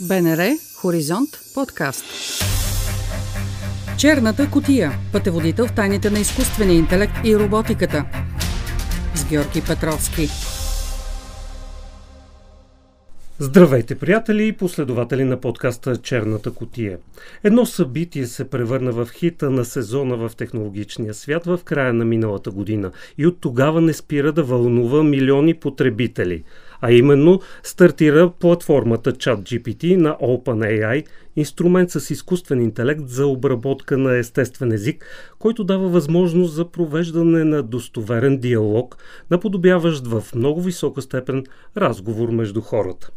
[0.00, 0.42] БНР
[0.76, 2.04] Хоризонт подкаст.
[3.98, 4.92] Черната котия.
[5.12, 8.04] Пътеводител в тайните на изкуствения интелект и роботиката.
[9.14, 10.28] С Георги Петровски.
[13.38, 16.98] Здравейте, приятели и последователи на подкаста Черната котия.
[17.44, 22.50] Едно събитие се превърна в хита на сезона в технологичния свят в края на миналата
[22.50, 26.44] година и от тогава не спира да вълнува милиони потребители–
[26.80, 31.04] а именно стартира платформата ChatGPT на OpenAI,
[31.36, 35.06] инструмент с изкуствен интелект за обработка на естествен език,
[35.38, 38.96] който дава възможност за провеждане на достоверен диалог,
[39.30, 41.44] наподобяващ в много висока степен
[41.76, 43.10] разговор между хората.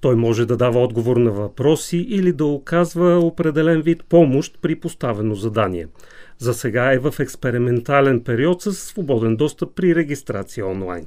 [0.00, 5.34] Той може да дава отговор на въпроси или да оказва определен вид помощ при поставено
[5.34, 5.86] задание.
[6.38, 11.06] За сега е в експериментален период с свободен достъп при регистрация онлайн.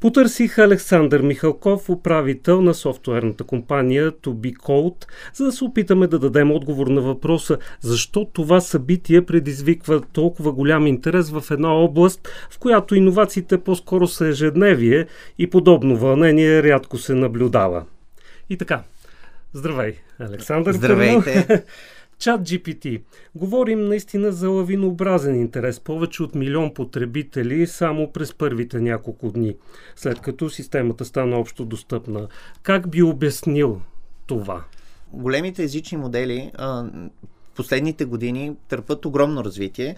[0.00, 6.18] Потърсих Александър Михалков, управител на софтуерната компания To Be Code, за да се опитаме да
[6.18, 12.58] дадем отговор на въпроса защо това събитие предизвиква толкова голям интерес в една област, в
[12.58, 15.06] която иновациите по-скоро са ежедневие
[15.38, 17.84] и подобно вълнение рядко се наблюдава.
[18.50, 18.82] И така,
[19.52, 20.72] здравей, Александър.
[20.72, 21.64] Здравейте.
[22.18, 23.02] Чат GPT.
[23.34, 25.80] Говорим наистина за лавинообразен интерес.
[25.80, 29.56] Повече от милион потребители само през първите няколко дни,
[29.96, 32.28] след като системата стана общо достъпна.
[32.62, 33.80] Как би обяснил
[34.26, 34.64] това?
[35.12, 36.84] Големите езични модели а,
[37.54, 39.96] последните години търпат огромно развитие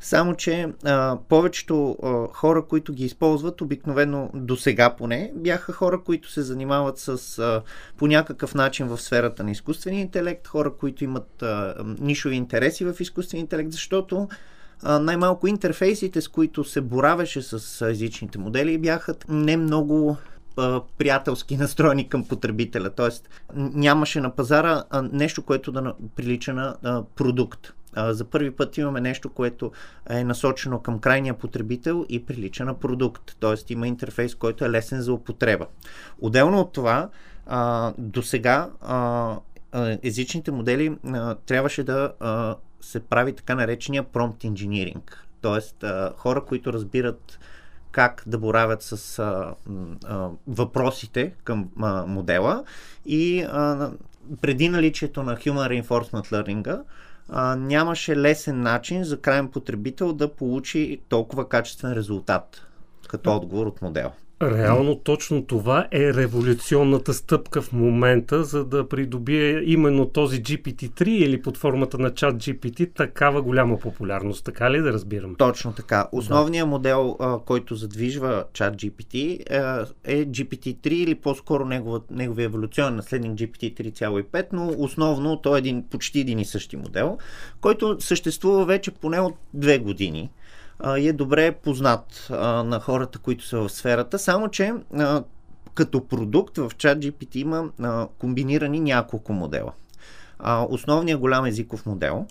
[0.00, 6.00] само, че а, повечето а, хора, които ги използват, обикновено до сега поне, бяха хора,
[6.04, 7.62] които се занимават с а,
[7.96, 13.00] по някакъв начин в сферата на изкуствения интелект, хора, които имат а, нишови интереси в
[13.00, 14.28] изкуствения интелект, защото
[14.82, 20.16] най-малко интерфейсите, с които се боравеше с езичните модели, бяха не много
[20.98, 22.90] приятелски настроени към потребителя.
[22.90, 27.72] Тоест, нямаше на пазара нещо, което да прилича на продукт.
[27.96, 29.72] За първи път имаме нещо, което
[30.10, 33.36] е насочено към крайния потребител и прилича на продукт.
[33.40, 35.66] Тоест, има интерфейс, който е лесен за употреба.
[36.20, 37.08] Отделно от това,
[37.98, 38.70] до сега
[40.02, 40.96] езичните модели
[41.46, 42.12] трябваше да
[42.80, 45.14] се прави така наречения prompt engineering.
[45.40, 45.84] Тоест,
[46.16, 47.38] хора, които разбират
[47.92, 49.54] как да боравят с а,
[50.04, 52.64] а, въпросите към а, модела
[53.06, 53.90] и а,
[54.40, 56.82] преди наличието на Human Reinforcement Learning
[57.32, 62.66] а, нямаше лесен начин за крайен потребител да получи толкова качествен резултат
[63.08, 64.12] като отговор от модела.
[64.42, 71.42] Реално точно това е революционната стъпка в момента, за да придобие именно този GPT-3 или
[71.42, 74.44] под формата на чат GPT такава голяма популярност.
[74.44, 75.34] Така ли да разбирам?
[75.34, 76.08] Точно така.
[76.12, 76.70] Основният да.
[76.70, 79.14] модел, който задвижва чат GPT
[80.04, 85.88] е GPT-3 или по-скоро негова, неговия еволюционен наследник GPT 3.5, но основно той е един,
[85.90, 87.18] почти един и същи модел,
[87.60, 90.30] който съществува вече поне от две години
[90.82, 95.22] а, е добре познат а, на хората, които са в сферата, само че а,
[95.74, 99.72] като продукт в ChatGPT има а, комбинирани няколко модела.
[100.38, 102.26] А, основният голям езиков модел,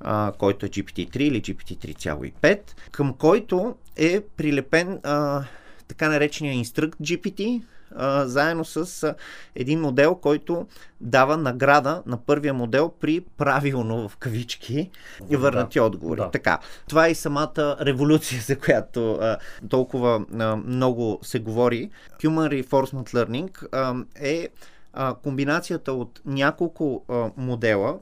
[0.00, 2.60] а, който е GPT-3 или GPT 3.5,
[2.90, 5.44] към който е прилепен а,
[5.88, 7.62] така наречения Instruct GPT,
[7.96, 9.14] а, заедно с а,
[9.54, 10.66] един модел, който
[11.00, 14.90] дава награда на първия модел при правилно в кавички
[15.30, 16.20] и върнати да, отговори.
[16.20, 16.30] Да.
[16.30, 19.38] Така, това е и самата революция, за която а,
[19.68, 21.90] толкова а, много се говори.
[22.22, 24.48] Human Reinforcement Learning а, е
[24.92, 27.98] а, комбинацията от няколко а, модела,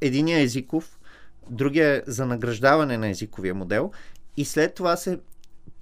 [0.00, 0.98] единия е езиков,
[1.50, 3.90] другия е за награждаване на езиковия модел
[4.36, 5.20] и след това се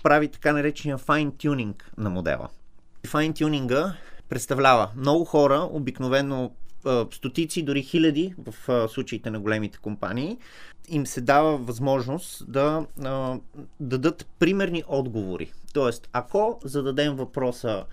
[0.03, 2.48] прави така наречения fine-tuning на модела.
[3.06, 3.94] Файн-тюнинга
[4.28, 6.50] представлява много хора, обикновено
[7.10, 10.38] стотици, дори хиляди в случаите на големите компании,
[10.88, 12.87] им се дава възможност да
[13.81, 15.53] дадат примерни отговори.
[15.72, 17.84] Тоест, ако зададем въпроса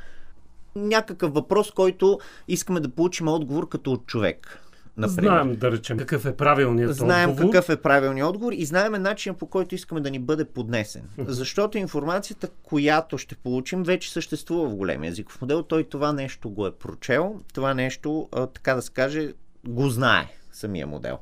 [0.75, 4.64] някакъв въпрос, който искаме да получим отговор като от човек.
[4.97, 5.29] Например.
[5.29, 7.41] Знаем, да речем, какъв е правилният знаем отговор.
[7.41, 11.03] Знаем какъв е правилният отговор и знаем начина по който искаме да ни бъде поднесен.
[11.17, 15.63] Защото информацията, която ще получим, вече съществува в големия езиков модел.
[15.63, 19.33] Той това нещо го е прочел, това нещо, така да се каже,
[19.67, 21.17] го знае самия модел.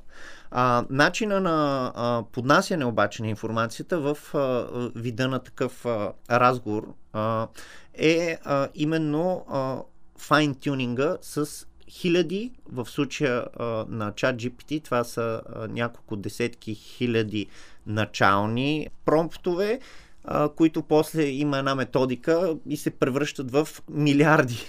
[0.51, 6.93] А, начина на а, поднасяне обаче на информацията в а, вида на такъв а, разговор
[7.13, 7.47] а,
[7.93, 9.77] е а, именно а,
[10.19, 17.47] файн-тюнинга с хиляди, в случая а, на ChatGPT, това са а, няколко десетки хиляди
[17.87, 19.79] начални промптове,
[20.23, 24.65] а, които после има една методика и се превръщат в милиарди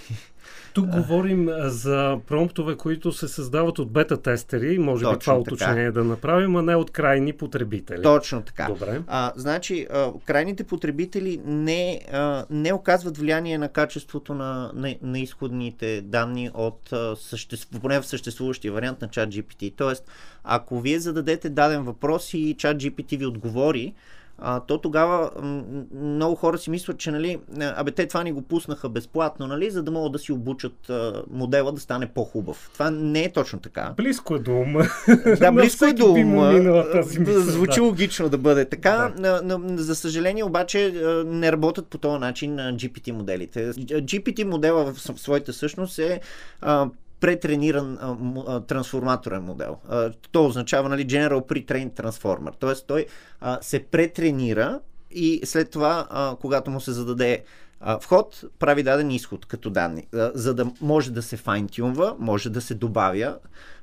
[0.75, 0.97] Тук а...
[0.97, 4.79] говорим за промптове, които се създават от бета-тестери.
[4.79, 8.01] Може би това уточнение да направим, а не от крайни потребители.
[8.01, 8.65] Точно така.
[8.67, 9.01] Добре.
[9.07, 15.19] А, значи, а, крайните потребители не, а, не оказват влияние на качеството на, на, на
[15.19, 17.79] изходните данни от съществ...
[17.81, 19.73] поне в съществуващия вариант на ChatGPT.
[19.77, 20.11] Тоест,
[20.43, 23.93] ако вие зададете даден въпрос и ChatGPT ви отговори,
[24.37, 25.31] а, то тогава
[26.01, 29.83] много хора си мислят, че нали, абе те това ни го пуснаха безплатно, нали, за
[29.83, 32.69] да могат да си обучат а, модела да стане по-хубав.
[32.73, 33.93] Това не е точно така.
[33.97, 34.83] Близко е до ума.
[35.39, 36.53] Да, близко е до ума.
[37.25, 37.83] Звучи да.
[37.83, 39.13] логично да бъде така.
[39.17, 39.59] Да.
[39.75, 40.91] За съжаление обаче
[41.25, 43.71] не работят по този начин на GPT моделите.
[43.73, 46.21] GPT модела в своята същност е
[46.61, 46.89] а,
[47.19, 48.17] претрениран а,
[48.47, 49.77] а, трансформаторен модел.
[49.89, 52.53] А, то означава нали, General Pre-trained Transformer.
[52.59, 53.05] Тоест той
[53.41, 54.79] а, се претренира
[55.11, 57.43] и след това, а, когато му се зададе
[57.79, 60.07] а, вход, прави даден изход като данни.
[60.13, 63.37] А, за да може да се файнтюнва, може да се добавя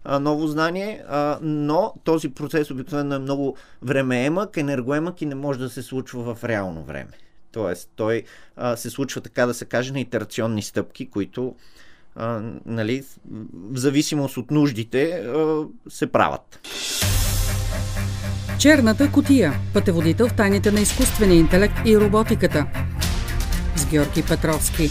[0.04, 5.58] а, ново знание, а, но този процес обикновено е много времеемък, енергоемък и не може
[5.58, 7.12] да се случва в реално време.
[7.52, 8.22] Тоест, той
[8.56, 11.54] а, се случва така да се каже на итерационни стъпки, които
[12.16, 13.02] а, нали,
[13.52, 16.60] в зависимост от нуждите а, се правят.
[18.58, 19.52] Черната котия.
[19.74, 22.66] Пътеводител в тайните на изкуствения интелект и роботиката.
[23.76, 24.90] С Георги Петровски.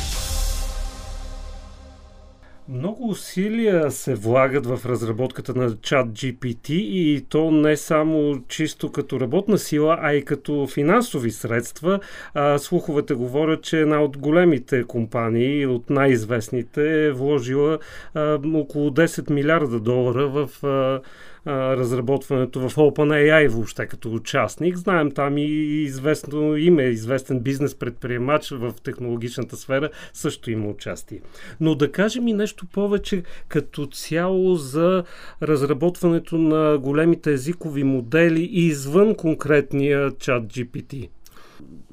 [2.74, 9.20] Много усилия се влагат в разработката на чат GPT и то не само чисто като
[9.20, 12.00] работна сила, а и като финансови средства.
[12.34, 17.80] А, слуховете говорят, че една от големите компании, от най-известните, е вложила
[18.14, 21.02] а, около 10 милиарда долара в а,
[21.48, 24.78] разработването в OpenAI въобще като участник.
[24.78, 25.44] Знаем там и
[25.84, 31.22] известно име, известен бизнес предприемач в технологичната сфера също има участие.
[31.60, 35.04] Но да кажем и нещо повече като цяло за
[35.42, 41.10] разработването на големите езикови модели извън конкретния чат GPT.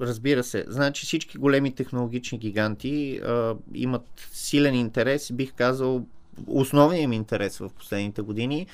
[0.01, 0.65] Разбира се.
[0.69, 6.07] Значи всички големи технологични гиганти а, имат силен интерес, бих казал
[6.47, 8.67] основният им интерес в последните години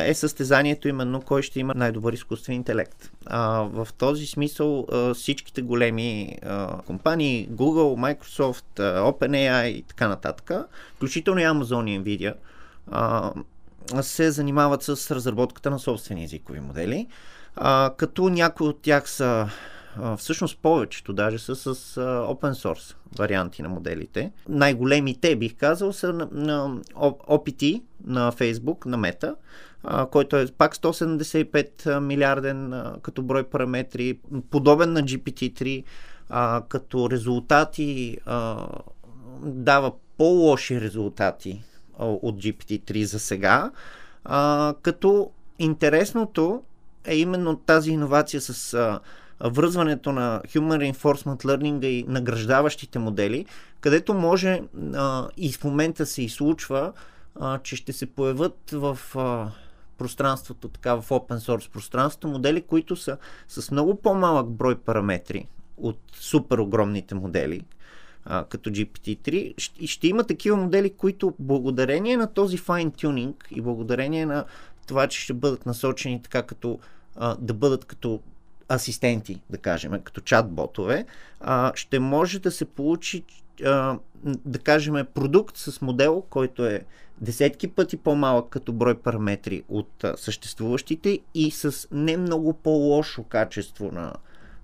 [0.00, 3.10] е състезанието именно кой ще има най-добър изкуствен интелект.
[3.30, 6.38] В този смисъл всичките големи
[6.86, 10.50] компании, Google, Microsoft, OpenAI и така нататък,
[10.96, 12.34] включително и Amazon и Nvidia,
[14.02, 17.06] се занимават с разработката на собствени езикови модели,
[17.96, 19.48] като някои от тях са
[20.18, 24.32] всъщност повечето даже са с open source варианти на моделите.
[24.48, 26.80] Най-големите, бих казал, са на, на
[27.28, 29.34] OPT на Facebook, на Meta,
[30.10, 34.18] който е пак 175 милиарден като брой параметри,
[34.50, 35.84] подобен на GPT-3,
[36.68, 38.18] като резултати
[39.42, 41.62] дава по-лоши резултати
[41.98, 43.70] от GPT-3 за сега,
[44.82, 46.62] като интересното
[47.04, 49.00] е именно тази иновация с
[49.40, 53.46] връзването на Human Reinforcement Learning и награждаващите модели,
[53.80, 54.62] където може
[54.94, 56.92] а, и в момента се изслучва,
[57.40, 59.50] а, че ще се появят в а,
[59.98, 63.16] пространството, така в open source пространството, модели, които са
[63.48, 65.46] с много по-малък брой параметри
[65.76, 67.64] от супер огромните модели,
[68.24, 69.54] а, като GPT-3.
[69.80, 74.44] И ще има такива модели, които благодарение на този fine-tuning и благодарение на
[74.86, 76.78] това, че ще бъдат насочени така като
[77.16, 78.20] а, да бъдат като
[78.68, 81.06] асистенти, да кажем, като чат-ботове,
[81.40, 83.24] а, ще може да се получи,
[83.64, 86.84] а, да кажем, продукт с модел, който е
[87.20, 93.90] десетки пъти по-малък като брой параметри от а, съществуващите и с не много по-лошо качество
[93.92, 94.12] на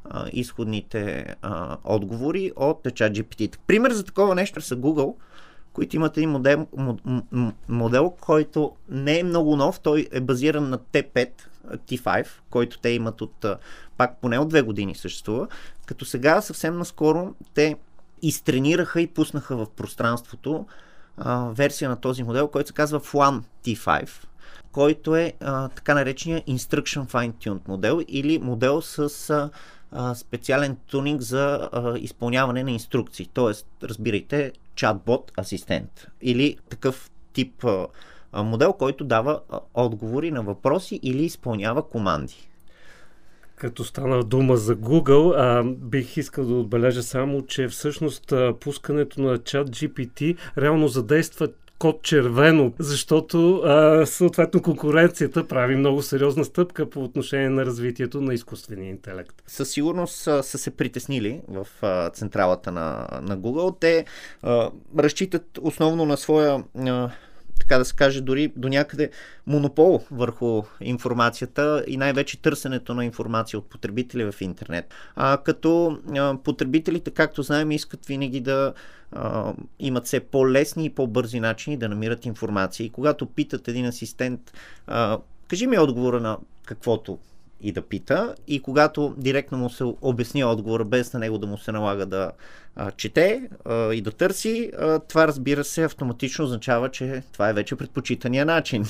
[0.04, 3.58] а, изходните а, отговори от ChatGPT.
[3.66, 5.14] Пример за такова нещо са Google,
[5.72, 6.66] които имат един модел,
[7.68, 11.28] модел, който не е много нов, той е базиран на T5,
[11.72, 13.46] T5, който те имат от
[13.96, 15.48] пак поне от две години съществува,
[15.86, 17.76] като сега съвсем наскоро те
[18.22, 20.66] изтренираха и пуснаха в пространството
[21.16, 24.10] а, версия на този модел, който се казва FLAN T5,
[24.72, 29.30] който е а, така наречения Instruction Fine-Tuned модел или модел с
[29.92, 33.30] а, специален тунинг за а, изпълняване на инструкции.
[33.34, 37.86] Тоест, разбирайте, чатбот асистент или такъв тип а,
[38.42, 39.40] модел, който дава
[39.74, 42.50] отговори на въпроси или изпълнява команди.
[43.56, 49.22] Като стана дума за Google, а, бих искал да отбележа само, че всъщност а, пускането
[49.22, 51.48] на чат GPT реално задейства
[51.78, 58.34] код червено, защото а, съответно конкуренцията прави много сериозна стъпка по отношение на развитието на
[58.34, 59.42] изкуствения интелект.
[59.46, 63.76] Със сигурност са, са се притеснили в а, централата на, на Google.
[63.80, 64.04] Те
[64.42, 67.10] а, разчитат основно на своя а,
[67.64, 69.10] така да се каже, дори до някъде
[69.46, 74.94] монопол върху информацията и най-вече търсенето на информация от потребители в интернет.
[75.16, 78.72] А, като а, потребителите, както знаем, искат винаги да
[79.12, 82.86] а, имат все по-лесни и по-бързи начини да намират информация.
[82.86, 84.40] И когато питат един асистент,
[84.86, 85.18] а,
[85.48, 87.18] кажи ми отговора на каквото
[87.60, 88.34] и да пита.
[88.48, 92.32] И когато директно му се обясни отговора, без на него да му се налага да
[92.76, 97.52] а, чете а, и да търси, а, това разбира се автоматично означава, че това е
[97.52, 98.84] вече предпочитания начин.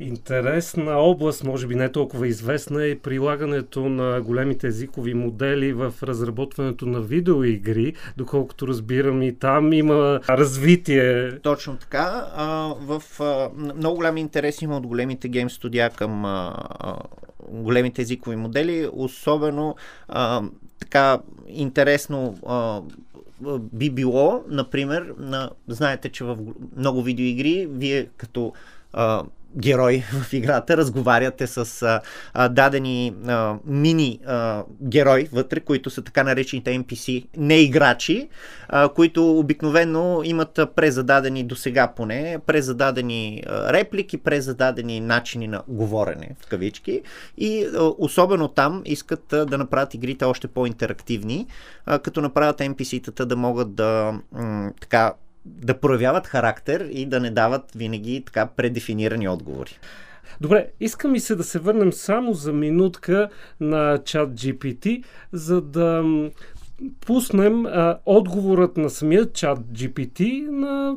[0.00, 6.86] Интересна област, може би не толкова известна, е прилагането на големите езикови модели в разработването
[6.86, 11.38] на видеоигри, доколкото разбирам и там има развитие.
[11.38, 12.26] Точно така.
[12.34, 16.96] А, в а, много голям интерес има от големите гейм студия към а, а,
[17.48, 19.76] големите езикови модели, особено
[20.08, 20.42] а,
[20.78, 21.18] така
[21.48, 22.82] интересно а,
[23.58, 26.38] би било, например, на, знаете, че в
[26.76, 28.52] много видеоигри, вие като
[28.92, 29.22] а,
[29.58, 32.00] герой в играта, разговаряте с а,
[32.34, 38.28] а, дадени а, мини а, герои вътре, които са така наречените NPC, не играчи,
[38.68, 46.46] а, които обикновено имат презададени до сега поне, презададени реплики, презададени начини на говорене в
[46.46, 47.02] кавички.
[47.38, 51.46] И а, особено там искат а, да направят игрите още по-интерактивни,
[51.86, 55.12] а, като направят NPC-тата да могат да м- така
[55.46, 59.78] да проявяват характер и да не дават винаги така предефинирани отговори.
[60.40, 63.28] Добре, искам и се да се върнем само за минутка
[63.60, 66.04] на чат GPT, за да
[67.06, 70.96] пуснем а, отговорът на самия чат GPT на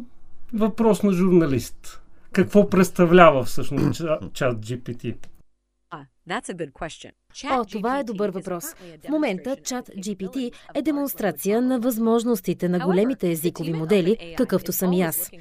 [0.53, 2.01] въпрос на журналист.
[2.31, 4.01] Какво представлява всъщност
[4.33, 5.15] чат GPT?
[7.51, 8.65] О, това е добър въпрос.
[9.05, 15.01] В момента чат GPT е демонстрация на възможностите на големите езикови модели, какъвто съм и
[15.01, 15.31] аз.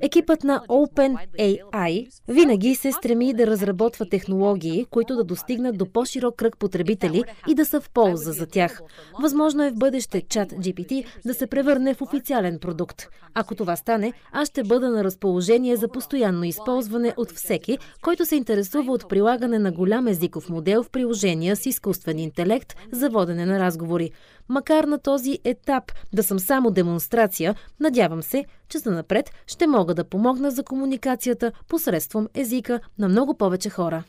[0.00, 6.58] Екипът на OpenAI винаги се стреми да разработва технологии, които да достигнат до по-широк кръг
[6.58, 8.80] потребители и да са в полза за тях.
[9.20, 13.06] Възможно е в бъдеще чат GPT да се превърне в официален продукт.
[13.34, 18.36] Ако това стане, аз ще бъда на разположение за постоянно използване от всеки, който се
[18.36, 20.90] интересува от прилагане на голям езиков модел в
[21.28, 24.10] приложения с изкуствен интелект за водене на разговори.
[24.48, 29.94] Макар на този етап да съм само демонстрация, надявам се, че за напред ще мога
[29.94, 34.04] да помогна за комуникацията посредством езика на много повече хора.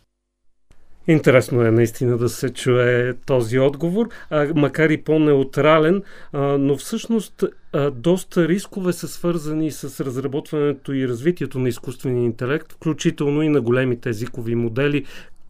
[1.08, 7.44] Интересно е наистина да се чуе този отговор, а, макар и по-неутрален, а, но всъщност
[7.74, 13.62] а, доста рискове са свързани с разработването и развитието на изкуствения интелект, включително и на
[13.62, 15.06] големите езикови модели,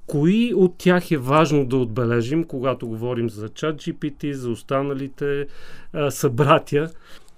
[0.09, 5.47] Кои от тях е важно да отбележим, когато говорим за чат GPT, за останалите
[5.93, 6.89] а, събратя?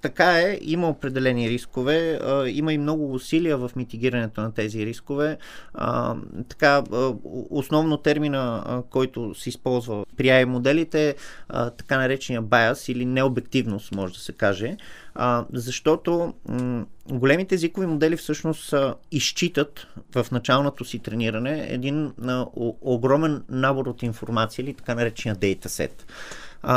[0.02, 5.38] Така е, има определени рискове, а, има и много усилия в митигирането на тези рискове.
[5.74, 6.16] А,
[6.48, 7.14] така, а,
[7.50, 11.14] основно термина, а, който се използва при AI моделите,
[11.48, 14.76] а, така наречения bias или необективност, може да се каже,
[15.14, 22.46] а, защото м- големите езикови модели всъщност а, изчитат в началното си трениране един а,
[22.56, 26.06] о- огромен набор от информация или така наречения дейтасет.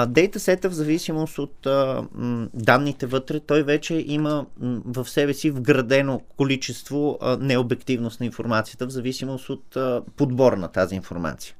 [0.07, 5.51] Дейтасета в зависимост от а, м, данните вътре, той вече има м, в себе си
[5.51, 11.55] вградено количество а, необективност на информацията в зависимост от а, подбор на тази информация.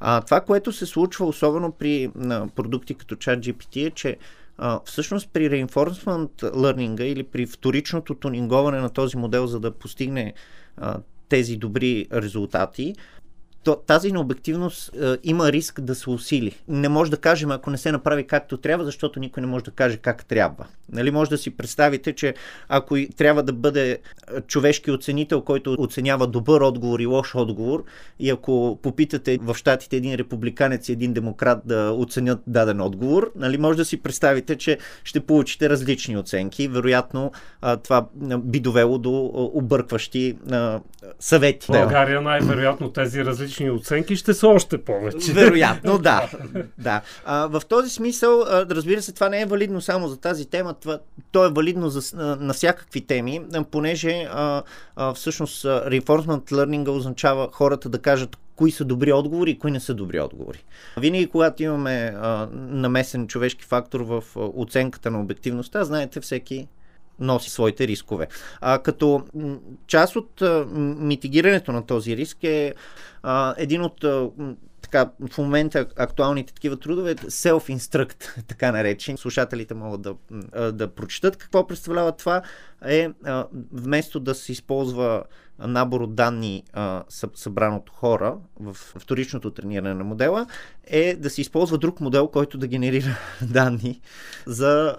[0.00, 4.16] А, това, което се случва особено при а, продукти като ChatGPT е, че
[4.58, 10.34] а, всъщност при reinforcement learning или при вторичното тунинговане на този модел, за да постигне
[10.76, 12.94] а, тези добри резултати,
[13.76, 16.56] тази необективност е, има риск да се усили.
[16.68, 19.70] Не може да кажем, ако не се направи както трябва, защото никой не може да
[19.70, 20.66] каже как трябва.
[20.92, 22.34] Нали, може да си представите, че
[22.68, 23.98] ако трябва да бъде е,
[24.40, 27.84] човешки оценител, който оценява добър отговор и лош отговор,
[28.18, 33.58] и ако попитате в щатите един републиканец и един демократ да оценят даден отговор, нали,
[33.58, 36.68] може да си представите, че ще получите различни оценки.
[36.68, 37.32] Вероятно,
[37.82, 38.06] това
[38.38, 40.36] би довело до объркващи
[41.20, 41.66] съвети.
[41.72, 45.32] България най-вероятно тези различни различни оценки, ще са още повече.
[45.32, 46.30] Вероятно, да.
[46.78, 47.02] да.
[47.24, 50.98] А, в този смисъл, разбира се, това не е валидно само за тази тема, това,
[51.32, 54.62] то е валидно за, на, всякакви теми, понеже а,
[54.96, 59.80] а, всъщност reinforcement learning означава хората да кажат кои са добри отговори и кои не
[59.80, 60.64] са добри отговори.
[60.96, 66.68] Винаги, когато имаме а, намесен човешки фактор в оценката на обективността, знаете, всеки
[67.20, 68.26] носи своите рискове.
[68.60, 69.24] А, като
[69.86, 70.66] част от а,
[70.98, 72.74] митигирането на този риск е
[73.22, 74.30] а, един от а,
[74.82, 79.16] така, в момента актуалните такива трудове self-instruct, така наречен.
[79.16, 80.14] Слушателите могат да,
[80.72, 82.42] да прочитат какво представлява това.
[82.84, 83.08] Е,
[83.72, 85.24] вместо да се използва
[85.58, 86.62] набор от данни
[87.34, 90.46] събран от хора в вторичното трениране на модела,
[90.84, 94.00] е да се използва друг модел, който да генерира данни
[94.46, 94.96] за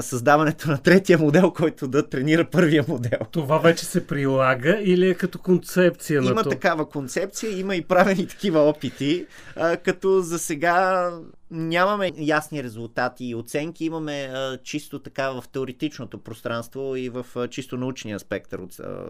[0.00, 3.18] създаването на третия модел, който да тренира първия модел.
[3.30, 6.30] Това вече се прилага или е като концепция има на?
[6.30, 9.26] Има такава концепция, има и правени такива опити,
[9.56, 11.10] а, като за сега
[11.50, 17.48] нямаме ясни резултати и оценки, имаме а, чисто така в теоретичното пространство и в а,
[17.48, 19.04] чисто научния спектър от а,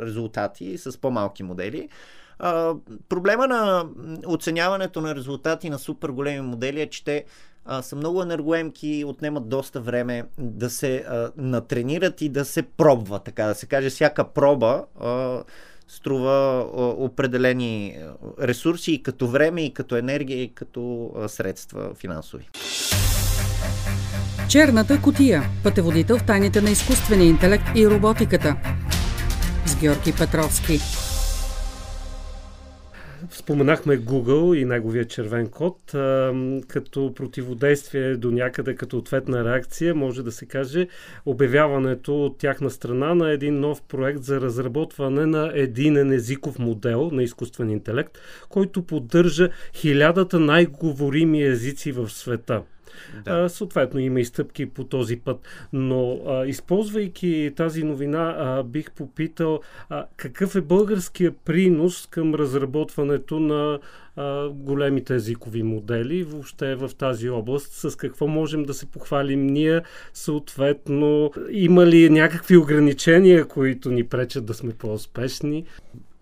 [0.00, 1.88] резултати с по-малки модели.
[2.38, 2.74] А,
[3.08, 3.86] проблема на
[4.26, 7.24] оценяването на резултати на супер големи модели е, че те
[7.64, 13.18] а, са много енергоемки, отнемат доста време да се а, натренират и да се пробва,
[13.18, 13.90] така да се каже.
[13.90, 15.42] Всяка проба а,
[15.88, 17.98] струва а, определени
[18.40, 22.48] ресурси и като време, и като енергия, и като а, средства финансови.
[24.48, 25.42] Черната котия.
[25.62, 28.56] Пътеводител в тайните на изкуствения интелект и роботиката.
[29.66, 30.80] С Георги Петровски.
[33.44, 35.78] Споменахме Google и неговия червен код.
[36.68, 40.88] Като противодействие до някъде, като ответна реакция, може да се каже
[41.26, 47.22] обявяването от тяхна страна на един нов проект за разработване на единен езиков модел на
[47.22, 52.62] изкуствен интелект, който поддържа хилядата най-говорими езици в света.
[53.24, 53.44] Да.
[53.44, 55.40] А, съответно има и стъпки по този път.
[55.72, 63.40] Но а, използвайки тази новина, а, бих попитал а, какъв е българския принос към разработването
[63.40, 63.78] на
[64.16, 69.82] а, големите езикови модели въобще в тази област, с какво можем да се похвалим ние,
[70.12, 75.64] съответно има ли някакви ограничения, които ни пречат да сме по-успешни?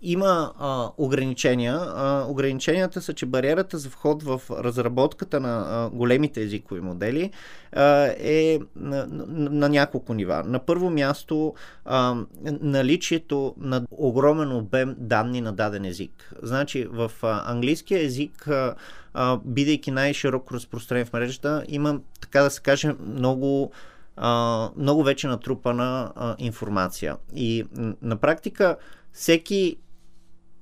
[0.02, 1.74] Има а, ограничения.
[1.74, 7.30] А, ограниченията са, че бариерата за вход в разработката на а, големите езикови модели
[7.72, 7.84] а,
[8.18, 10.42] е на, на, на няколко нива.
[10.46, 11.54] На първо място
[11.84, 12.16] а,
[12.60, 16.32] наличието на огромен обем данни на даден език.
[16.42, 18.74] Значи в а, английския език, а,
[19.14, 23.72] а, бидейки най-широко разпространен в мрежата, има, така да се каже, много
[24.16, 27.16] а, много вече натрупана а, информация.
[27.34, 27.64] И
[28.02, 28.76] на практика
[29.12, 29.76] всеки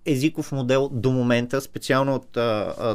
[0.07, 2.31] езиков модел до момента, специално от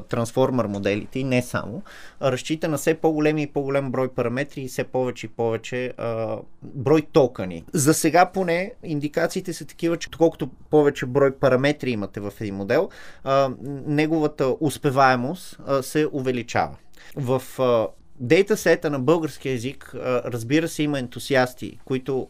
[0.08, 1.82] трансформер моделите и не само,
[2.22, 7.02] разчита на все по-големи и по-голям брой параметри и все повече и повече а, брой
[7.02, 7.64] токани.
[7.74, 12.90] За сега поне индикациите са такива, че колкото повече брой параметри имате в един модел,
[13.24, 13.52] а,
[13.86, 16.76] неговата успеваемост а, се увеличава.
[17.16, 17.88] В а,
[18.20, 19.92] Дейтасета на български язик,
[20.26, 22.28] разбира се, има ентусиасти, които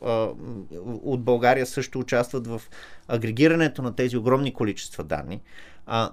[0.85, 2.61] от България също участват в
[3.07, 5.41] агрегирането на тези огромни количества данни,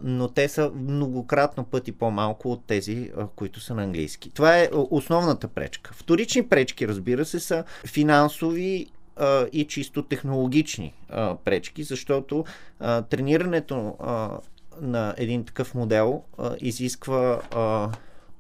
[0.03, 4.31] но те са многократно пъти по-малко от тези, които са на английски.
[4.31, 5.91] Това е основната пречка.
[5.95, 8.87] Вторични пречки, разбира се, са финансови
[9.53, 10.95] и чисто технологични
[11.45, 12.45] пречки, защото
[13.11, 13.97] тренирането
[14.81, 16.23] на един такъв модел
[16.61, 17.41] изисква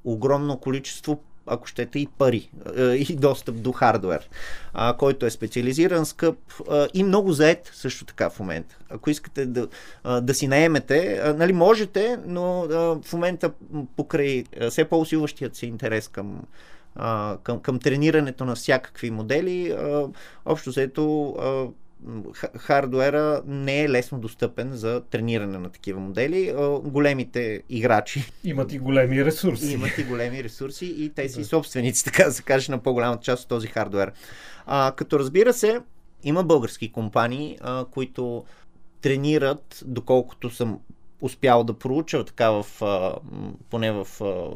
[0.05, 4.29] огромно количество ако щете, и пари е, и достъп до хардвер,
[4.99, 6.39] който е специализиран, скъп
[6.95, 8.79] и много заед също така в момента.
[8.91, 9.69] Ако искате да,
[10.21, 12.67] да си наемете, нали, можете, но
[13.03, 13.53] в момента
[13.97, 16.43] покрай все по-усилващият се интерес към
[17.43, 19.77] към, към тренирането на всякакви модели,
[20.45, 21.37] общо взето
[22.59, 26.55] хардуера не е лесно достъпен за трениране на такива модели.
[26.85, 29.73] Големите играчи имат и големи ресурси.
[29.73, 31.45] Имат и големи ресурси и те си да.
[31.45, 34.13] собственици, така да се каже, на по-голямата част от този хардуер.
[34.67, 35.81] А, като разбира се,
[36.25, 38.45] има български компании, а, които
[39.01, 40.81] тренират, доколкото съм
[41.23, 43.15] успял да проуча така в, а,
[43.71, 44.51] поне в а,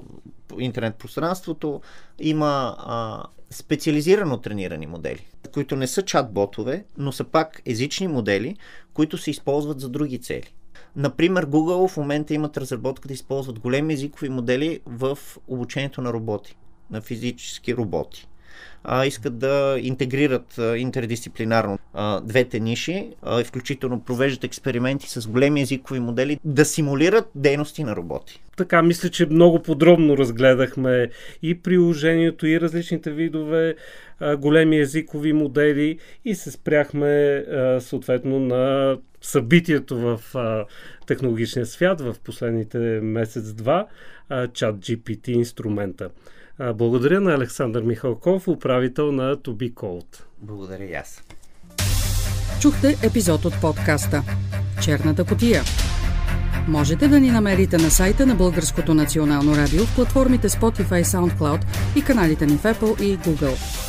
[0.58, 1.80] интернет пространството,
[2.18, 8.56] има а, специализирано тренирани модели, които не са чат-ботове, но са пак езични модели,
[8.94, 10.54] които се използват за други цели.
[10.96, 16.56] Например, Google в момента имат разработка да използват големи езикови модели в обучението на роботи,
[16.90, 18.28] на физически роботи
[18.84, 25.60] а, искат да интегрират а, интердисциплинарно а, двете ниши, а, включително провеждат експерименти с големи
[25.60, 28.40] езикови модели, да симулират дейности на роботи.
[28.56, 31.10] Така, мисля, че много подробно разгледахме
[31.42, 33.74] и приложението, и различните видове
[34.20, 40.64] а, големи езикови модели и се спряхме а, съответно на събитието в а,
[41.06, 43.86] технологичния свят в последните месец-два,
[44.52, 46.10] чат GPT инструмента.
[46.58, 50.02] Благодаря на Александър Михалков, управител на To Be.
[50.42, 51.22] Благодаря и аз.
[52.60, 54.22] Чухте епизод от подкаста
[54.82, 55.62] Черната котия.
[56.68, 61.64] Можете да ни намерите на сайта на Българското национално радио в платформите Spotify, SoundCloud
[61.96, 63.85] и каналите ни в Apple и Google.